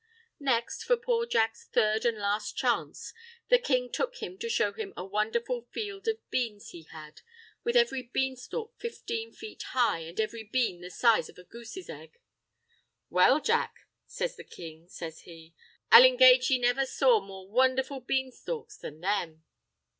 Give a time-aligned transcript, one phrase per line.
[0.39, 3.13] Next, for poor Jack's third an' last chance,
[3.49, 7.21] the king took him to show him a wondherful field of beans he had,
[7.63, 12.17] with every beanstalk fifteen feet high, an' every bean the size of a goose's egg.
[13.11, 13.75] "Well, Jack,"
[14.07, 15.53] says the king, says he,
[15.91, 19.43] "I'll engage ye never saw more wondherful beanstalks than them?"